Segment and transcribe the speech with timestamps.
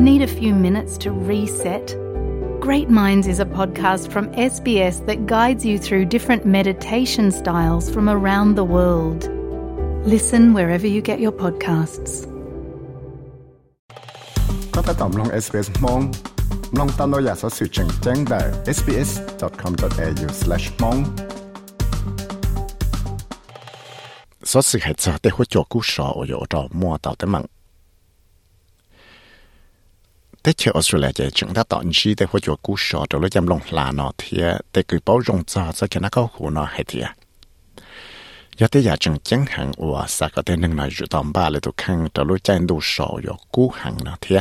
[0.00, 1.86] Need a few minutes to reset?
[2.66, 8.06] Great Minds is a podcast from SBS that guides you through different meditation styles from
[8.16, 9.20] around the world.
[10.14, 12.12] Listen wherever you get your podcasts.
[14.74, 16.00] ก็ถ้าตอบลง SBS มอง
[16.78, 18.40] ลองตามเราอยากสอสื่อแจ้งแจ้งได้
[18.76, 21.00] sbs.com.au/mong
[24.50, 27.44] สอสื่อให้จะได้หัวจอกูสออยู่รอมัวต่อแต่มัง
[30.43, 33.29] tết chơi Australia chơi chúng ta tận chi để hỗ trợ cứu sở cho lối
[33.29, 34.41] chăm lòng là nó thì
[34.73, 37.01] để cứ bảo rộng cho cho cái nó có nó hay thì.
[38.57, 41.49] Giờ tới giờ chúng chẳng hàng ủa sao có thể nâng nói rủ tầm ba
[41.49, 44.37] lấy tụ khăn rồi lấy chăm đủ sọ rồi cứu hàng nó thì.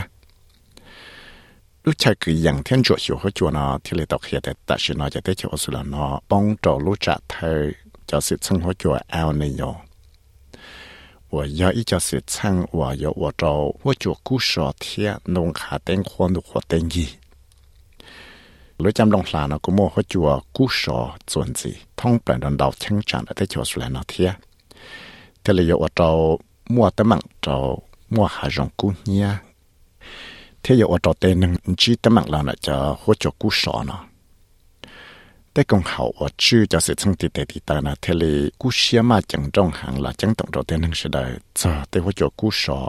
[1.84, 4.54] Lúc chơi cứ dặn thiên chúa hiểu hỗ trợ nó thì lấy tộc hiện tại
[4.66, 7.73] tại sự nó cho tết chơi Australia nó bóng cho lối trả thời
[8.06, 9.74] cho sự sinh hỗ trợ ao này rồi
[11.30, 17.07] 我要一家水产，我要我找我做古少天弄下等活弄活等伊。
[18.79, 22.57] lối chăm long là nó cũng mua hết chùa cú sò chuẩn gì thông bản đòn
[22.57, 24.02] đầu chăng chẳng đã thấy chùa sù lại nó
[25.52, 26.38] là ở trâu
[26.69, 27.82] mua tấm mạng trâu
[28.30, 29.29] hà rong cú nhia
[30.63, 33.49] thế giờ ở trâu tên nâng chỉ tấm mạng là nó cho hỗ trợ cú
[33.52, 34.04] sò nó
[35.52, 38.24] แต่กงเขาว่าชื่อจะเสร็จทั้งติดแต่ติดตานะเทเล
[38.60, 41.18] กูเชียมาจังจ้องหางละจังต้องรอเต้นหนึ่งเสด
[41.60, 42.80] จ้าแต่ว่าจะกูสอ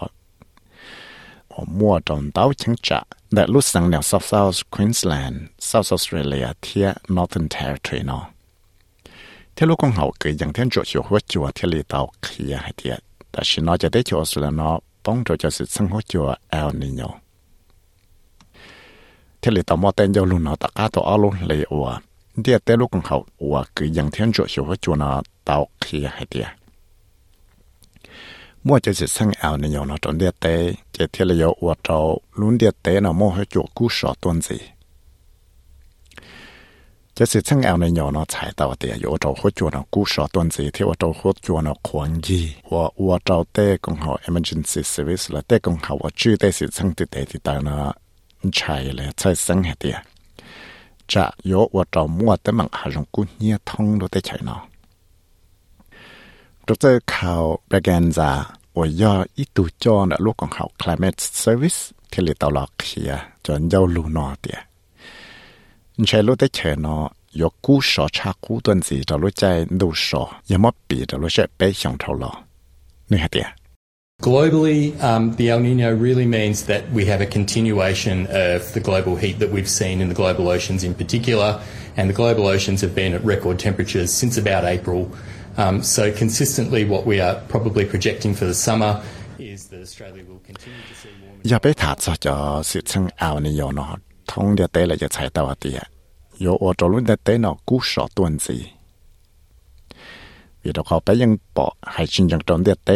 [1.59, 2.99] อมัวตอนเต้าชังจะ
[3.33, 5.35] แต่ลูกสังแนว South South Queensland
[5.69, 8.23] South Australia เทีย Northern Territory เนาะ
[9.53, 12.95] เทลูกกงเขาเกิดอย่างเท่นจวดอยู่ว่าจัวเทเลเต้าเคลียให้เทีย
[13.31, 14.75] แต่ฉันนอจะได้จัวสุดแล้วเนาะ
[15.05, 17.01] ป้องจัวจะเสร็จทั้งหัวจัวเอลนิโย
[19.39, 21.87] เทเลต่อมอเต้นยาวลุนเนาะตะก้าตัวอ้อลุนเลยอว
[22.31, 22.31] đầu chân chẳng để chùa xuống lại nó thiệt thế là ở trâu mua tấm
[22.31, 22.37] mạng trâu mua hạ rong cú nhia thế ở trâu tên nâng chỉ tấm mạng
[22.37, 22.37] là nó cho hỗ trợ cú sọ nó thế công hậu ở chữ cho sự
[22.37, 22.39] thân tịt tịt ta là thế là cú xia mà chẳng trong hàng là chẳng
[22.39, 22.39] tổng trâu tên nâng sẽ đời cho thế hỗ trợ cú sọ ở mua trong
[22.39, 22.39] tàu chẳng trả đại lúc sang nẻo South South Queensland, South Australia thia Northern Territory
[22.39, 22.75] nó.
[22.75, 23.29] Thế lúc con hậu
[23.75, 23.97] cứ dần thêm chỗ chỗ hốt chùa thế lì tàu kia hay thiệt.
[23.97, 23.97] Tại vì nó cho tới chỗ Australia nó bóng cho cho sự sinh hốt chùa
[23.97, 23.97] El Nino.
[23.97, 23.99] Thế lì tàu mò tên dâu luôn nó tất cả tàu luôn lì ủa.
[23.99, 25.67] Thế tới lúc con hậu ủa cứ dần thêm chỗ chỗ hốt chùa nó tàu
[25.79, 26.51] kia hay thiệt
[28.61, 31.53] mua cho sự sang ảo này nhiều nó trong địa tế chỉ thiết là yếu
[31.61, 34.57] ở trâu luôn địa tế nó mua hết chỗ cú sọ tuần gì
[37.15, 39.83] cho sự sang ảo này nhiều nó chạy tàu địa yếu trâu hết chỗ nó
[39.91, 43.45] cú sọ tuần gì thì ở trâu hết chỗ nó khoan gì và ở trâu
[43.53, 44.19] tế cũng họ
[51.13, 54.61] จะยกว่าจะมั่วแต่มังหาลงกุเนียท่องรู้ได้ใช่เนาะ
[56.67, 57.33] ดรข่า
[57.67, 58.31] เบรแกนจา
[58.77, 61.79] ว่าย่ออีตูจอนลูกของเขา climate service
[62.09, 63.11] เทเลตลอกเขีย
[63.45, 64.59] จนเย้าลูนอเตีย
[66.07, 67.03] ใช้รู้ได้ใช่เนาะ
[67.41, 69.43] ยกกู้สอชากู้ตัวสีเรรู้ใจ
[69.81, 72.31] ดูสอยังมอปีเรารู้ใช่เปสองเท่าหรอ
[73.11, 73.47] นี่ฮะเตีย
[74.21, 79.15] Globally, um, the El Nino really means that we have a continuation of the global
[79.15, 81.59] heat that we've seen in the global oceans in particular,
[81.97, 85.11] and the global oceans have been at record temperatures since about April.
[85.57, 89.03] Um, so, consistently, what we are probably projecting for the summer
[89.39, 91.09] is that Australia will continue to see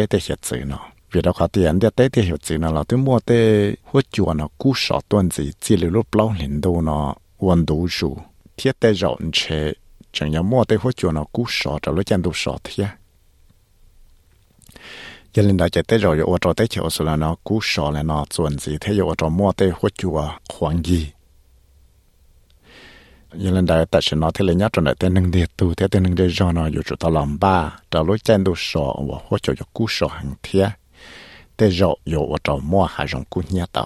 [0.08, 0.95] de te no.
[1.12, 4.00] việc đó khó tiền để tới thì hiểu chữ nó là tôi mua tới hỗ
[4.12, 7.88] trợ nó cú sọ tuần gì chỉ là lúc lâu liền đâu nó quan đủ
[7.90, 8.16] chủ
[8.56, 9.72] thiết tới rộng chế
[10.12, 12.86] chẳng nhớ mua tới hỗ trợ nó cú sọ trở lúc chân đủ sọ thiết
[15.34, 17.90] giờ lên đó chạy tới rồi ở ô tô tới số là nó cú sọ
[17.90, 20.08] là nó tuần gì thế ở chỗ mua tới hỗ trợ
[20.48, 21.12] khoảng gì
[23.34, 25.88] giờ lên đây tại sao nó thế là nhát rồi tên nâng địa tu thế
[25.90, 28.94] tên nâng địa do nó dù chỗ ta làm ba trở lúc chân đủ sọ
[29.08, 30.68] và hỗ trợ cho cú sọ hàng thiết
[31.56, 33.84] แต่ยอยว่าจะมัวหาจงกุญยาเต่า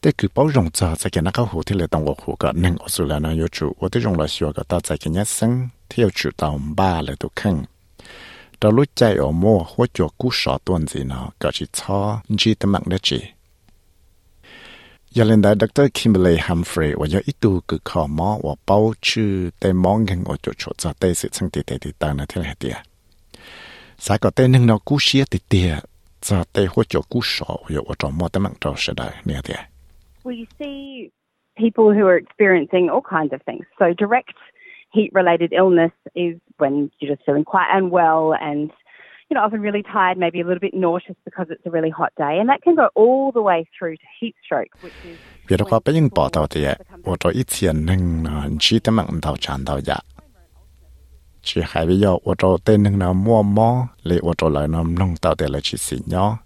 [0.00, 0.46] แต่คือป้อง
[0.78, 5.52] จาจะแกนักหูที่เลยต้องหัวก็หนึ่งอสุลานายจูว่าที่จงละชัวก็ตาใจแกยัดซึ่ง
[5.88, 6.48] เที่ยวจูเต่า
[6.78, 7.56] บ้าเลยตัวขึ้น
[8.58, 11.98] เราลุ้ใจออกมัวหัวจัวกู้สอตัวนีเนาะก็ชิช้อ
[12.40, 13.20] จีตมักได้จี
[15.16, 22.76] ยาเลนดาดรคิมเบลย์ฮัมฟรีว่าย่ออีตูคือขอมอว่าเป้าชื่อแต่มองเงินอจุดโฉดจะเตสิสังติเตติตานาเทเลเตีย
[24.01, 25.83] 啥个在能那故事的的，
[26.19, 29.53] 在在或者故事有我找么的忙找是的那的。
[30.23, 31.11] Well, you see
[31.55, 33.65] people who are experiencing all kinds of things.
[33.79, 34.35] So, direct
[34.91, 38.71] heat related illness is when you're just feeling quite unwell and
[39.29, 42.13] you know, often really tired, maybe a little bit nauseous because it's a really hot
[42.15, 42.39] day.
[42.39, 45.17] And that can go all the way through to heat stroke, which is.
[45.45, 49.97] 别的话，不用报道的，我这一天能呢，chỉ tấm mạng đầu tràn đầu dạ.
[51.42, 54.68] chỉ hai bây giờ ở chỗ tên nâng nào mua mò lấy ở chỗ lại
[54.68, 56.38] nó nông tạo để lại chỉ xí nhỏ.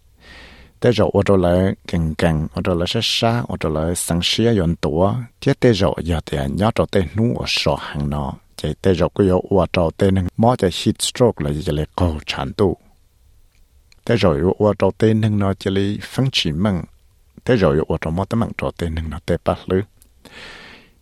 [0.80, 3.94] Tế rồi ở chỗ lại gần gần ở chỗ lại sát sát ở chỗ lại
[3.94, 7.76] sáng xía yon tua thế tế rồi giờ thì nhỏ chỗ tên nú ở sọ
[7.80, 11.50] hàng nó chỉ tế rồi cứ ở chỗ tên nâng mò chạy heat stroke là
[11.64, 12.76] chỉ lấy cầu chán tu
[14.04, 16.82] tế rồi ở chỗ tên nâng nó chỉ lấy phăng chỉ mừng
[17.44, 19.80] tế rồi ở chỗ mò tấm mừng chỗ tên nâng nó tế bắt lứ.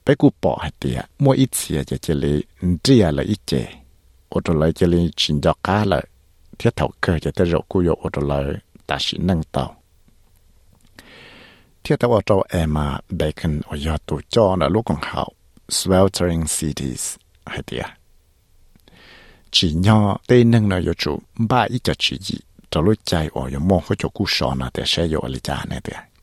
[0.07, 2.45] Bé cụ bỏ hạt tiệt mua ít xía chỉ chỉ lấy
[2.83, 3.84] chỉ là ít chè
[4.35, 6.07] ô tô lấy cho lên chín cho cá lợi
[6.59, 8.55] thiết thảo cơ cho tới rồi cụ yo ô tô lấy
[8.87, 9.77] ta sĩ nâng tàu
[11.85, 15.33] thiết thảo ô tô em mà bacon ở giờ tụ cho là lúc còn hậu
[15.69, 17.17] sweltering cities
[17.47, 17.85] hay tiệt
[19.51, 22.39] chỉ nhỏ tê nâng nó yo chủ ba ít cho chỉ gì
[22.71, 25.65] cho lúc chạy ở yo có chỗ cụ sọ nó để sẽ yo lấy cha
[25.69, 26.14] này tiệt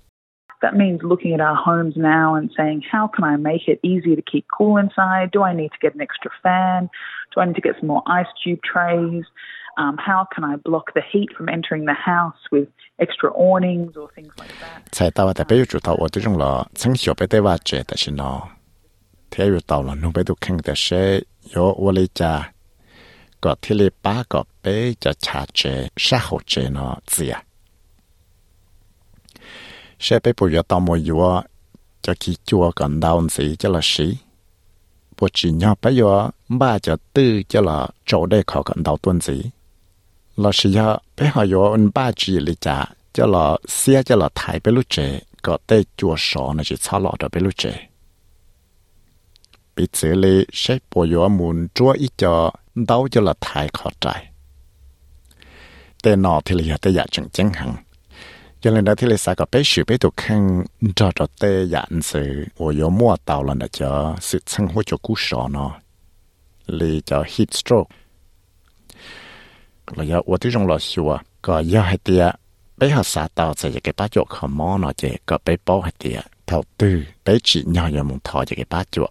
[0.62, 4.16] That means looking at our homes now and saying, how can I make it easier
[4.16, 5.30] to keep cool inside?
[5.30, 6.88] Do I need to get an extra fan?
[7.34, 9.24] Do I need to get some more ice cube trays?
[9.76, 12.68] Um, how can I block the heat from entering the house with
[12.98, 14.90] extra awnings or things like that?
[14.90, 18.42] 才到的被主到我这种了，从小被对话者的是呢，
[19.28, 22.50] 天有到了，侬被都看的是有我的家，
[23.40, 25.68] 个天里八个被就查者
[25.98, 27.42] 杀后者呢子呀。
[30.01, 31.21] Sẽ bị bùi tao mùa yếu
[32.01, 34.17] cho khi chùa còn đau gì cho là sĩ
[35.19, 38.97] bùi chỉ nhau bây giờ ba cho tư cho là chỗ đây khó còn đau
[38.97, 39.41] tuần gì
[40.37, 44.15] là sĩ ya bây họ yếu anh ba chỉ lý trả cho là xe cho
[44.15, 47.43] là thái bây lúc trẻ có tê chùa sọ nó chỉ xa lọ đó bây
[47.43, 47.89] lúc trẻ
[49.75, 53.89] bị xử lý sẽ bùi yếu muốn chúa ít cho, đau cho là thái khó
[53.99, 54.31] trái
[56.03, 57.75] tê nọ thì là tê dạ chẳng chẳng hẳn
[58.61, 60.63] cho nên đó thì lấy sai có bé sửa bé tụ khăn
[60.95, 64.83] cho cho tê dạn sự ô yếu mua tàu lần đã cho sự sang hỗ
[64.83, 65.71] trợ cú sọ nó
[66.67, 67.95] lì cho heat stroke
[69.95, 72.31] là do ô tí trong lò xua có do hai tia
[72.77, 75.81] bé họ xả tàu sẽ cái bát chuột họ mò nó chè có bé bó
[75.81, 79.09] hai tia thầu tư bé chỉ nhỏ nhỏ mùng thò cái bát chuột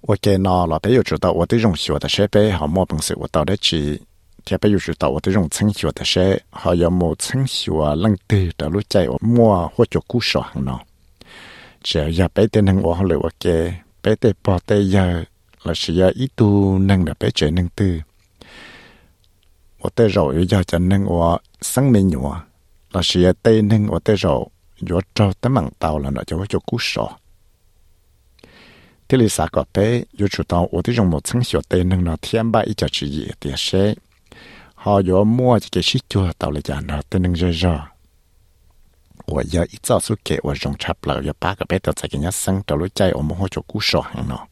[0.00, 2.50] ô kê nó là bé yêu chủ tàu ô tí trong xua ta sẽ bé
[2.50, 3.98] họ mò bằng sự ô tàu đấy chỉ
[4.45, 4.59] 毛本事，我到底去。
[4.59, 8.15] thì bây giờ tàu tôi dùng chân hiệu thì sẽ họ có một chân hiệu lăng
[8.27, 10.79] từ đó lúc chạy ở mua hoặc cho cú sọ hàng nó
[11.83, 13.53] chỉ giờ bé tên hàng họ lựa ok
[14.03, 15.23] bé tên bỏ tên giờ
[15.63, 17.99] là chỉ giờ ít tu nâng là bé chơi nâng từ
[19.81, 22.45] ở tên rồi giờ cho nâng ở sáng mình nhỏ
[22.91, 24.45] là chỉ giờ tên nâng ở tên rồi
[24.81, 27.09] giờ cho tấm bằng tàu là nó cho cho cú sọ
[29.07, 31.89] thế là sao có bé giờ chủ tàu ở đây dùng một chân hiệu tên
[31.89, 33.93] nâng nó thiên ba ít cho chỉ gì thì sẽ
[34.84, 37.78] họ yo mua chỉ cái xí chua tàu lại chả nó tên nâng rơ rơ.
[39.26, 41.92] Của giờ ít cho số kệ của rồng chập lợ giờ ba cái bé tàu
[41.92, 44.46] chạy cái nhát sang tàu lối chạy ôm hô cho cú sọ hàng nó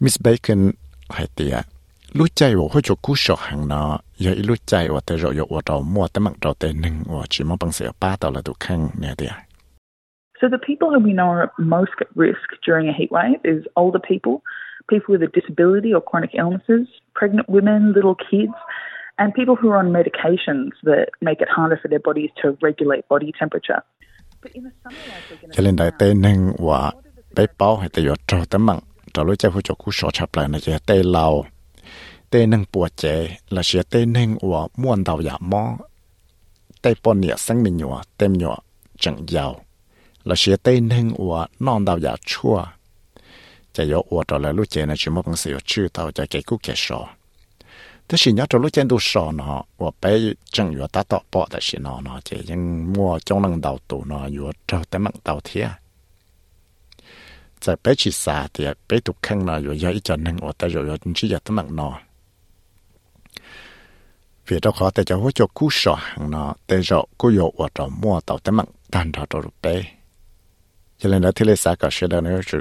[0.00, 0.70] Miss Bacon
[1.10, 1.64] hay tiệt
[2.12, 5.18] lối chạy của hô cho cú sọ hàng nó giờ ít lối chạy của tàu
[5.18, 8.16] rồi của tàu mua tấm mặt tàu tên nâng của chỉ mong bằng sữa ba
[8.16, 9.30] tàu là tụ khăn, nè tiệt
[10.42, 13.62] So the people who we know are most at risk during a heat wave is
[13.74, 14.36] older people
[14.88, 18.54] people with a disability or chronic illnesses, pregnant women, little kids,
[19.18, 23.08] and people who are on medications that make it harder for their bodies to regulate
[23.08, 23.82] body temperature.
[24.42, 26.92] But in the summer, like we're going cho nên đại tê nâng và
[27.36, 28.78] bé bao hay tê yo trò tấm mặn
[29.14, 31.44] trò lối chơi phụ cho cú sọ chập lại là chỉ tê lao
[32.30, 35.76] tê nâng bùa chế là chỉ tê nâng và muôn đầu giả mò
[36.82, 38.58] tê bọn nhẹ mình nhỏ tem nhỏ
[38.98, 39.60] chẳng giàu.
[40.24, 42.64] Là tê nâng và non đầu giả chua
[43.76, 47.00] จะยอวดต่อแล้วลูกเจนะชิมพังเสียชื่อเท่าจะเกกุเกชอ
[48.06, 50.04] แต่สิยอดต่อลูกเจนดูชอเนาะว่าไป
[50.54, 52.62] จังอยู่ตาต่อปอแต่สินอเนาะเจยัง
[52.94, 55.66] มั่วจงนังเดาตูเนาะอยู่เท่าแต่มังเดาเทีย
[57.62, 61.94] จะไปชิสาเตียไปถูกข้างเนาะอยู่ยออีจันหนึ่งอดแต่อยู่ยอจริงชิยอดแต่มังเนาะ
[64.44, 69.66] เวียดขอแต่จะหัวจกู้ชอหังเนาะแต่จะกู้ยอวดต่อมั่วเต่าแต่มังตันเท่าตัวรูปไป
[71.00, 71.44] sẽ là nó chỉ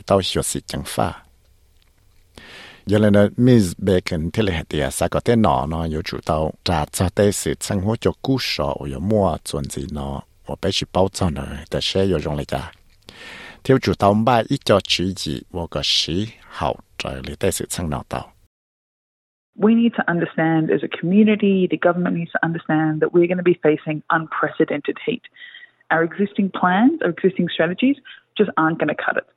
[0.06, 1.14] tao hiểu sự chẳng pha
[2.86, 6.52] giờ là Miss Bacon thế là thì sao có thể nó nó có chủ tàu
[6.64, 10.56] trả cho tới sự sinh hoạt cho cú sọ ở mua chuẩn gì nó ở
[10.62, 12.72] bé chỉ bảo cho nó để sẽ có dùng lại cả
[13.64, 17.52] theo chủ tàu ba ít cho chỉ gì và cái sĩ hậu trở lại tới
[17.52, 18.32] sự sinh nào tàu
[19.60, 23.44] we need to understand as a community, the government needs to understand that we're going
[23.44, 25.24] to be facing unprecedented heat.
[25.92, 27.98] Our existing plans, our existing strategies
[28.40, 29.28] just aren't going to cut it.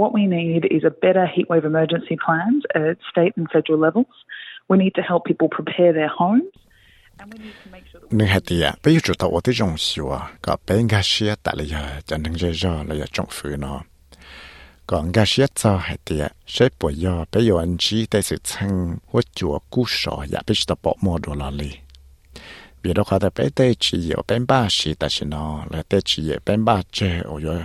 [0.00, 4.14] What we need is a better heatwave emergency plans at state and federal levels.
[4.68, 6.52] We need to help people prepare their homes.
[8.10, 8.42] And hạt
[8.84, 12.18] bây giờ tàu ở đây trồng xíu có bé ngã xía tại là giờ cho
[12.18, 13.80] nâng dây do là giờ trong phứ nó
[14.86, 15.96] còn ngã xía cho hạt
[16.46, 20.74] sẽ giờ bây giờ anh chỉ để sự chân hoặc chùa cú sọ bây giờ
[20.82, 21.70] bỏ mua đồ là li
[22.82, 26.30] vì có thể bé đây chỉ có bé ba xí tại nó là đây chỉ
[26.32, 27.64] có bé ba chơi ở giờ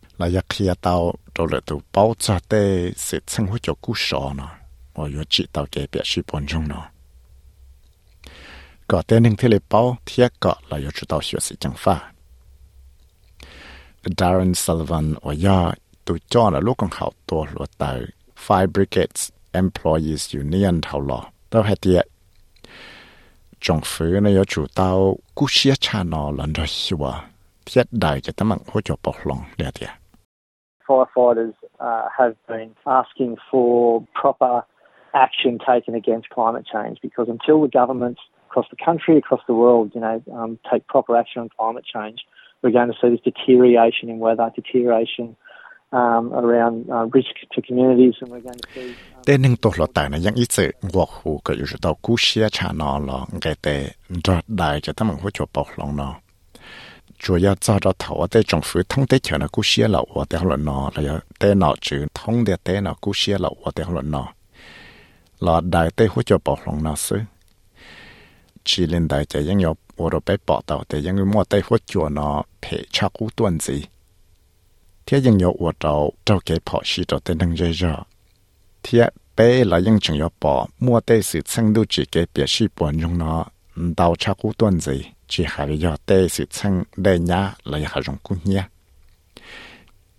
[0.21, 0.69] là giờ khi
[1.49, 4.49] rồi tụ bao giờ tê sẽ sinh hoạt cho cú sọ nó
[4.95, 6.89] mà yo chỉ tao cái biết sự bổn chung nó
[8.87, 11.21] có tên hình là bao thiết có là yo chủ tao
[14.17, 15.35] Darren Sullivan ở
[16.05, 17.99] tụ cho là lúc con học tổ luật tờ
[18.47, 22.07] Five Brigades Employees Union thảo lọ tao hay tiệt
[23.61, 27.23] trong phứ này yo chủ tao cú sửa cha nó lần rồi sửa
[27.65, 29.89] thiết đại cho tấm mạng hỗ trợ bọc lòng đẹp thiệt
[30.91, 34.63] firefighters uh, have been asking for proper
[35.13, 39.91] action taken against climate change because until the governments across the country, across the world,
[39.95, 42.19] you know, um, take proper action on climate change,
[42.61, 45.35] we're going to see this deterioration in weather, deterioration
[45.91, 48.91] um, around uh, risk to communities, and we're going to see.
[48.91, 49.21] Uh,
[57.21, 64.27] 主要照着头啊，在政府通得钱呢，古些了我得了喏，然后得脑子通的得脑古些了我得了喏，
[65.37, 67.23] 那大得或者暴龙那是，
[68.63, 73.79] 只能大家应有我都被报道的，因为莫得或者呢赔差古段子，
[75.05, 78.07] 天应有我到到给跑西到的能热热，
[78.81, 83.47] 天被了应正要报，莫得是成都自己别是半用呢，
[83.95, 84.99] 到差古段子。
[85.31, 88.67] Chỉ hà lý do tê sự chân đề nhá là hà rong cũng nhá.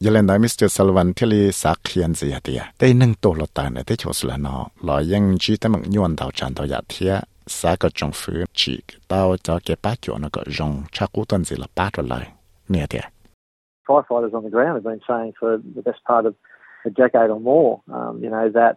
[0.00, 0.66] Giờ lên đây Mr.
[0.70, 2.60] Sullivan thì lý sắc hiện gì vậy?
[2.78, 5.82] Tê nâng tổ lọt tài này tê chỗ là nó lo yên chỉ tê mừng
[5.90, 9.94] nhuận đầu tràn đầu giả thia sa cái trong phứ chỉ tao cho cái bát
[10.00, 12.32] chỗ nó cái rong chắc cú tuần gì là bát rồi lại
[12.68, 13.00] nè thế.
[13.88, 16.32] Firefighters on the ground have been saying for the best part of
[16.84, 18.76] a decade or more, um, you know, that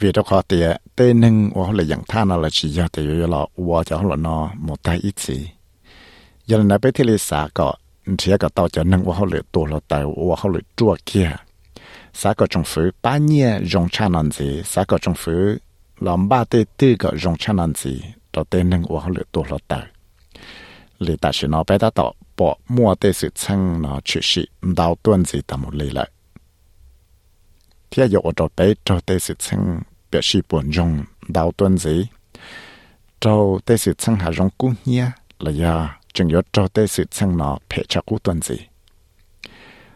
[0.00, 5.38] เวทคอเตียเต้นหนึ่งว่าเลยอย่างท่านอะไรชียาแต่ยลอวัวจะหลอนอหมดได้อีกสิ
[6.48, 7.68] ยันนั้นไปที่ลิสาก็
[8.16, 11.28] เทียก็ต่อจะนึ่งว่าเขาเลยตัวเราต่ว่าเขาเลือตัวเกีย
[12.20, 15.42] สาก็จงฝือป้าเนี่ยจงชานันสีสาก็จงฝือ
[16.06, 17.92] ลำบ้าเต้ตื้อก็จงชานันสี
[18.34, 19.80] ต่อเต้นหนึ่งว่าเขาเลยตัวเราต่
[21.02, 22.06] เลรือแต่นเอาไปต่อ
[22.38, 24.42] ปอมัวเตสุดช่างนาะชื่อสิ
[24.78, 26.06] ดาวต้นสีตามหมดเลยและ
[27.88, 29.62] เที่ยโยอดไปต่อเตสุดช่าง
[30.11, 32.07] biểu示buồn rong đào tuần gì
[33.19, 35.05] cho tê sự chân hà rong cú nhia
[35.39, 38.55] là ya chừng yếu cho tê sự chân nó phải cho cú tuần gì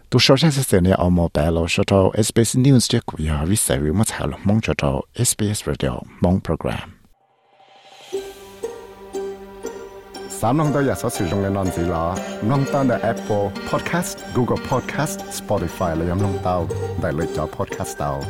[0.10, 3.18] tu số ra sẽ này ở một bé lo số cho SBS News cho cụ
[3.28, 5.92] ya vì sao mà thảo luận mong cho cho SBS Radio
[6.22, 6.90] mong program
[10.30, 16.68] 三弄到有所使用嘅案子啦，弄到嘅 Apple Podcast、Google Podcast、Spotify 嚟咁弄到，
[17.02, 18.22] 大类咗 Podcast 到。